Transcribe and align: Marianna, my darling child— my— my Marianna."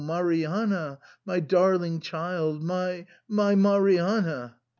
Marianna, 0.03 0.97
my 1.27 1.39
darling 1.39 1.99
child— 1.99 2.63
my— 2.63 3.05
my 3.39 3.53
Marianna." 3.53 4.55